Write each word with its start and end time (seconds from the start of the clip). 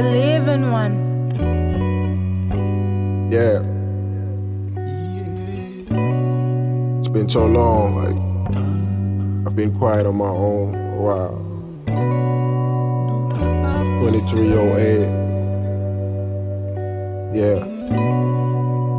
Believe 0.00 0.48
in 0.48 0.72
one. 0.72 0.94
Yeah. 3.30 3.60
It's 6.98 7.08
been 7.08 7.28
so 7.28 7.44
long, 7.44 7.96
like 8.00 8.16
I've 9.46 9.54
been 9.54 9.76
quiet 9.76 10.06
on 10.06 10.16
my 10.16 10.24
own 10.24 10.74
a 10.74 10.96
while. 10.96 11.36
2308. 14.00 15.04
Yeah. 17.36 17.60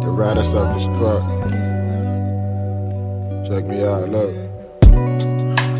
The 0.00 0.10
rider 0.10 0.44
self 0.44 0.78
destruct. 0.78 1.26
Check 3.46 3.66
me 3.66 3.84
out, 3.84 4.08
look. 4.08 4.32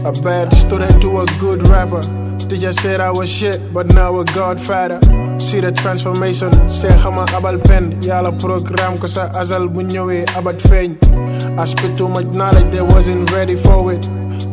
A 0.04 0.12
bad 0.20 0.52
student 0.52 1.00
to 1.00 1.20
a 1.20 1.26
good 1.40 1.66
rapper. 1.68 2.25
Teacher 2.48 2.72
said 2.72 3.00
I 3.00 3.10
was 3.10 3.28
shit, 3.30 3.60
but 3.74 3.88
now 3.92 4.18
a 4.20 4.24
godfather. 4.24 5.00
See 5.40 5.60
the 5.60 5.72
transformation, 5.72 6.50
say 6.70 6.88
xama 6.88 7.26
abal 7.34 7.58
pen. 7.66 7.90
Yàlla 8.02 8.30
programme 8.40 8.98
ko 8.98 9.06
sa 9.08 9.26
azal 9.34 9.68
bu 9.68 9.82
ñëwee 9.82 10.24
abat 10.38 10.56
feeñ. 10.70 10.94
I 11.58 11.64
spit 11.64 11.96
too 11.98 12.08
much 12.08 12.26
knowledge, 12.34 12.70
they 12.70 12.80
wasn't 12.82 13.30
ready 13.32 13.56
for 13.56 13.92
it. 13.92 14.02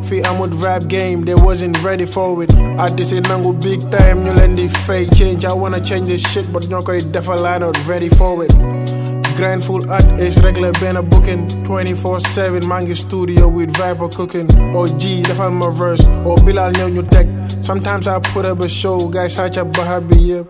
Fii 0.09 0.23
amut 0.25 0.51
rap 0.63 0.87
game, 0.87 1.21
they 1.23 1.35
wasn't 1.35 1.77
ready 1.83 2.05
for 2.05 2.41
it. 2.43 2.51
I 2.55 2.89
Artist 2.89 3.13
yi 3.13 3.21
nangu 3.21 3.53
big 3.61 3.79
time, 3.91 4.25
ñu 4.25 4.33
leen 4.37 4.55
di 4.55 4.67
fay. 4.67 5.05
Change 5.13 5.45
I 5.45 5.53
wanna 5.53 5.79
change 5.79 6.07
this 6.07 6.21
shit, 6.31 6.51
but 6.51 6.63
ñoo 6.63 6.83
koy 6.83 6.99
defal 6.99 7.45
I 7.45 7.59
not 7.59 7.77
ready 7.87 8.09
for 8.09 8.43
it 8.43 9.02
Grind 9.35 9.63
full 9.63 9.89
art 9.91 10.05
is 10.21 10.41
regular 10.43 10.71
benn 10.73 10.97
booking 11.09 11.47
24-7 11.65 12.65
maa 12.67 12.81
ngi 12.81 12.95
studio 12.95 13.47
with 13.49 13.75
Viper 13.77 14.07
cooking. 14.07 14.47
OG 14.75 15.01
defal 15.27 15.51
ma 15.51 15.69
verse. 15.71 16.05
Or 16.25 16.37
Bilal 16.45 16.71
ñëw 16.73 16.89
ñu 16.93 17.03
teg 17.09 17.27
Sometimes 17.63 18.07
I 18.07 18.19
put 18.19 18.45
up 18.45 18.59
a 18.61 18.69
show, 18.69 19.07
guys 19.09 19.33
sàcca 19.37 19.63
baxa 19.65 19.99
bi 20.07 20.15
yëpp 20.29 20.47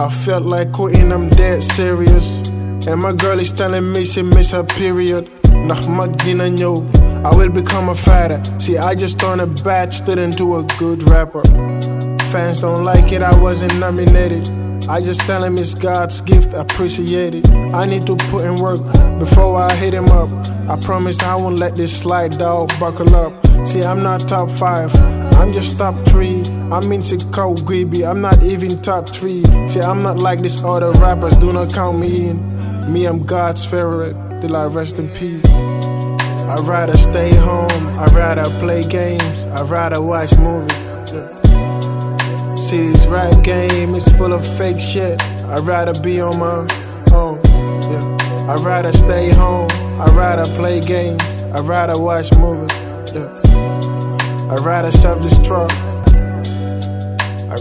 I 0.00 0.08
felt 0.10 0.44
like 0.44 0.72
quitting, 0.72 1.10
I'm 1.12 1.28
dead 1.30 1.62
serious. 1.62 2.46
And 2.86 3.00
my 3.02 3.12
girl 3.12 3.40
is 3.40 3.50
telling 3.52 3.90
me 3.92 4.04
she 4.04 4.22
miss 4.22 4.50
her 4.52 4.62
period. 4.64 5.24
Ndax 5.64 5.88
mag 5.88 6.16
dina 6.18 6.48
ñëw 6.50 6.76
I 7.24 7.34
will 7.34 7.50
become 7.50 7.88
a 7.88 7.94
fighter. 7.94 8.40
See 8.58 8.76
I 8.76 8.94
just 8.94 9.18
turned 9.18 9.40
a 9.40 9.46
bad 9.64 9.92
student 9.94 10.36
to 10.38 10.56
a 10.58 10.62
good 10.78 11.02
rapper. 11.08 11.42
Fans 12.30 12.60
don't 12.60 12.84
like 12.84 13.10
it, 13.10 13.22
I 13.22 13.34
wasn't 13.40 13.74
nominated 13.80 14.44
I 14.88 15.00
just 15.00 15.20
tell 15.22 15.44
him 15.44 15.58
it's 15.58 15.74
God's 15.74 16.22
gift, 16.22 16.54
I 16.54 16.62
appreciate 16.62 17.34
it. 17.34 17.50
I 17.50 17.84
need 17.84 18.06
to 18.06 18.16
put 18.30 18.44
in 18.46 18.56
work 18.56 18.80
before 19.18 19.56
I 19.56 19.72
hit 19.74 19.92
him 19.92 20.06
up. 20.06 20.30
I 20.66 20.80
promise 20.80 21.22
I 21.22 21.36
won't 21.36 21.58
let 21.58 21.74
this 21.74 21.94
slide 22.00 22.38
dog 22.38 22.70
buckle 22.80 23.14
up. 23.14 23.32
See, 23.66 23.82
I'm 23.82 24.02
not 24.02 24.26
top 24.26 24.48
five, 24.48 24.94
I'm 25.34 25.52
just 25.52 25.76
top 25.76 25.94
three. 26.06 26.42
I'm 26.72 26.90
into 26.90 27.18
cow 27.32 27.54
greedy, 27.64 28.06
I'm 28.06 28.22
not 28.22 28.42
even 28.44 28.80
top 28.80 29.08
three. 29.08 29.44
See, 29.66 29.80
I'm 29.80 30.02
not 30.02 30.18
like 30.18 30.40
these 30.40 30.62
other 30.64 30.90
rappers, 30.92 31.36
do 31.36 31.52
not 31.52 31.72
count 31.74 31.98
me 31.98 32.30
in. 32.30 32.92
Me, 32.92 33.04
I'm 33.04 33.24
God's 33.26 33.64
favorite, 33.64 34.16
till 34.40 34.56
I 34.56 34.66
rest 34.68 34.98
in 34.98 35.08
peace. 35.10 35.44
I'd 35.46 36.60
rather 36.66 36.96
stay 36.96 37.34
home, 37.34 37.98
I'd 37.98 38.12
rather 38.12 38.48
play 38.60 38.82
games, 38.84 39.44
I'd 39.44 39.68
rather 39.68 40.00
watch 40.00 40.34
movies. 40.38 40.87
See 42.68 42.82
this 42.82 43.06
rap 43.06 43.42
game 43.42 43.94
is 43.94 44.06
full 44.18 44.34
of 44.34 44.46
fake 44.58 44.78
shit. 44.78 45.22
I'd 45.44 45.64
rather 45.64 45.98
be 46.02 46.20
on 46.20 46.38
my 46.38 46.58
own. 47.14 47.40
Yeah. 47.90 48.46
I'd 48.46 48.60
rather 48.60 48.92
stay 48.92 49.30
home. 49.30 49.70
I'd 49.98 50.14
rather 50.14 50.44
play 50.54 50.80
games. 50.80 51.22
I'd 51.54 51.64
rather 51.64 51.98
watch 51.98 52.30
movies. 52.36 52.70
Yeah. 53.14 53.32
I'd 54.52 54.60
rather 54.60 54.90
self 54.90 55.22
destruct. 55.22 55.97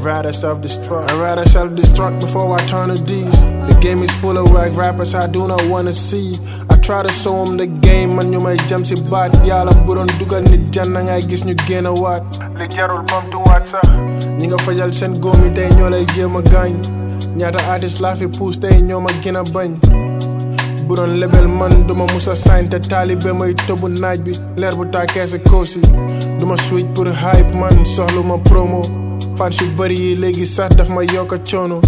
Rather 0.07 0.31
self 0.31 0.61
destruct. 0.61 1.11
I'd 1.11 1.19
rather 1.19 1.43
self 1.43 1.71
destruct 1.73 2.21
before 2.21 2.55
I 2.55 2.65
turn 2.65 2.87
to 2.95 3.03
these. 3.03 3.41
The 3.67 3.77
game 3.81 4.01
is 4.03 4.11
full 4.21 4.37
of 4.37 4.49
whack 4.53 4.71
rappers 4.77 5.13
I 5.13 5.27
do 5.27 5.45
not 5.49 5.61
wanna 5.67 5.91
see. 5.91 6.37
I 6.69 6.77
try 6.77 7.03
to 7.03 7.11
show 7.11 7.43
them 7.43 7.57
the 7.57 7.67
game, 7.67 8.15
man 8.15 8.27
ñu 8.31 8.39
may 8.41 8.55
jam 8.69 8.85
si 8.85 8.95
baat 9.11 9.31
yàlla 9.49 9.73
bu 9.85 9.95
doon 9.95 10.07
dugal 10.19 10.43
nit 10.49 10.63
janna 10.75 11.01
ngay 11.07 11.21
gis 11.29 11.43
ñu 11.47 11.55
génn 11.67 11.87
waat. 12.01 12.23
li 12.59 12.67
jarul 12.75 13.03
bamtu 13.11 13.37
waat 13.47 13.67
sax. 13.67 13.87
ñi 14.39 14.47
nga 14.47 14.57
fajal 14.65 14.93
seen 14.99 15.19
góom 15.23 15.43
yi 15.45 15.51
tey 15.57 15.67
ñoo 15.77 15.89
lay 15.89 16.05
jéem 16.15 16.35
a 16.39 16.41
gaañ. 16.41 16.73
ñaata 17.35 17.59
artiste 17.73 17.99
laa 18.01 18.15
fi 18.15 18.27
puus 18.37 18.59
tey 18.63 18.79
ñoo 18.81 19.01
ma 19.01 19.11
gën 19.23 19.35
a 19.41 19.43
bañ. 19.55 19.71
bu 20.87 20.95
doon 20.95 21.19
lebel 21.19 21.47
man 21.59 21.73
duma 21.87 22.05
musa 22.13 22.33
sign 22.45 22.69
te 22.69 22.79
taalibe 22.79 23.31
may 23.39 23.53
tëbu 23.67 23.87
naaj 23.99 24.19
bi 24.25 24.31
leer 24.55 24.73
bu 24.79 24.85
tàkkee 24.93 25.27
sa 25.27 25.37
koosi. 25.49 25.81
duma 26.39 26.55
switch 26.65 26.87
pour 26.95 27.07
hype 27.23 27.51
man 27.61 27.75
soxlu 27.85 28.23
ma 28.23 28.37
promo. 28.49 28.81
Fans 29.37 29.59
yu 29.61 29.67
bëri 29.77 29.97
yi 30.03 30.15
léegi 30.21 30.45
sax 30.45 30.75
daf 30.75 30.89
ma 30.89 31.01
yokk 31.03 31.33
coono. 31.49 31.79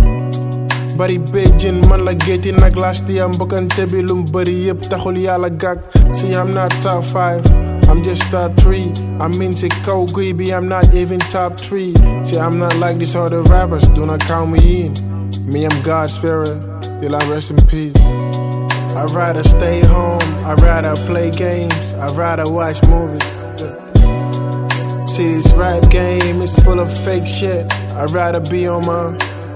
bari 0.97 1.17
béjjin 1.31 1.77
man 1.89 2.03
la 2.05 2.13
géeti 2.13 2.51
nag 2.51 2.75
last 2.75 3.09
year 3.09 3.27
mbokkante 3.29 3.85
bi 3.91 4.01
lum 4.01 4.25
bëri 4.33 4.55
yëpp 4.67 4.89
taxul 4.89 5.17
yàlla 5.17 5.49
gàgg 5.49 5.79
si 6.13 6.33
I'm 6.35 6.53
not 6.53 6.71
top 6.81 7.03
five 7.03 7.43
I'm 7.89 8.03
just 8.03 8.29
top 8.31 8.55
three. 8.57 8.93
I 9.19 9.27
mean 9.39 9.55
si 9.55 9.67
kaw 9.85 10.05
guy 10.13 10.31
bi 10.33 10.51
I'm 10.55 10.67
not 10.67 10.93
even 10.93 11.19
top 11.19 11.57
three. 11.57 11.93
See 12.23 12.37
I'm 12.37 12.59
not 12.59 12.75
like 12.75 12.97
these 12.99 13.15
other 13.15 13.41
rappers 13.43 13.87
do 13.95 14.05
not 14.05 14.19
count 14.19 14.51
me 14.51 14.85
in. 14.85 14.93
Me 15.51 15.66
I'm 15.66 15.81
God's 15.81 16.16
favorite 16.17 16.61
till 17.01 17.16
I 17.16 17.21
rest 17.31 17.49
in 17.51 17.57
peace. 17.67 17.95
I'd 18.95 19.11
rather 19.11 19.43
stay 19.43 19.79
home 19.85 20.19
I'd 20.45 20.59
rather 20.61 20.95
play 21.07 21.29
games 21.31 21.73
I'd 21.93 22.16
rather 22.17 22.51
watch 22.51 22.83
movies 22.87 23.23
See 25.19 25.34
this 25.34 25.52
rap 25.52 25.90
game 25.90 26.41
is 26.41 26.57
full 26.59 26.80
of 26.80 26.90
fake 27.03 27.28
shit 27.28 27.69
I'd 27.91 28.09
rather 28.12 28.40
be 28.40 28.68
on 28.68 28.85
my 28.85 29.07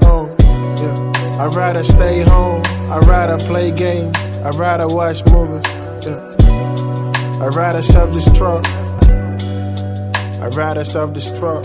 own 0.06 0.36
yeah. 0.76 1.40
I'd 1.40 1.56
rather 1.56 1.86
stay 1.86 2.20
home. 2.20 2.62
I'd 2.92 3.08
rather 3.08 3.38
play 3.46 3.72
games. 3.72 4.14
I'd 4.44 4.56
rather 4.56 4.94
watch 4.94 5.24
movies. 5.32 5.66
Yeah. 6.06 6.36
I'd 7.42 7.56
rather 7.56 7.82
self 7.82 8.10
destruct. 8.10 8.68
I'd 10.42 10.54
rather 10.54 10.84
self 10.84 11.14
destruct. 11.14 11.64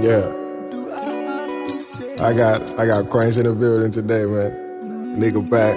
Yeah. 0.00 0.32
I 2.24 2.32
got 2.32 2.78
I 2.78 2.86
got 2.86 3.10
Cranks 3.10 3.38
in 3.38 3.46
the 3.46 3.54
building 3.54 3.90
today, 3.90 4.24
man. 4.24 5.18
Nigga 5.18 5.42
back. 5.50 5.76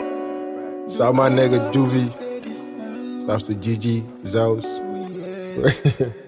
Saw 0.91 1.11
my 1.11 1.29
nigga 1.31 1.71
Juvie. 1.71 3.25
Shouts 3.25 3.47
to 3.47 3.53
GG 3.55 4.27
Zeus. 4.27 6.11